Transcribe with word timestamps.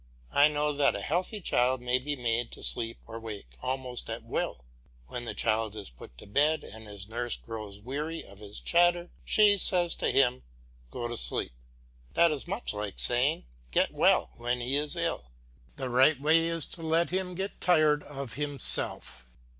I 0.31 0.47
know 0.47 0.73
that 0.73 0.95
a 0.95 0.99
healthy 1.01 1.41
child 1.41 1.79
may 1.79 1.99
be 1.99 2.15
made 2.15 2.49
to 2.53 2.63
sleep 2.63 2.97
or 3.05 3.19
wake 3.19 3.51
almost 3.61 4.09
at 4.09 4.23
will. 4.23 4.65
When 5.05 5.25
the 5.25 5.35
child 5.35 5.75
is 5.75 5.91
put 5.91 6.17
to 6.17 6.25
bed 6.25 6.63
and 6.63 6.87
his 6.87 7.07
nurse 7.07 7.37
grows 7.37 7.83
weary 7.83 8.25
of 8.25 8.39
his 8.39 8.59
chatter, 8.59 9.11
she 9.23 9.57
says 9.57 9.93
to 9.97 10.09
him, 10.09 10.41
"Go 10.89 11.07
to 11.07 11.15
sleep." 11.15 11.51
That 12.15 12.31
is 12.31 12.47
much 12.47 12.73
like 12.73 12.97
saying, 12.97 13.45
"Get 13.69 13.93
well," 13.93 14.31
when 14.37 14.59
he 14.59 14.75
is 14.75 14.95
ill. 14.95 15.29
The 15.75 15.87
right 15.91 16.19
way 16.19 16.47
is 16.47 16.65
to 16.69 16.81
let 16.81 17.11
him 17.11 17.35
get 17.35 17.61
tired 17.61 18.01
of 18.01 18.33
himself. 18.33 19.27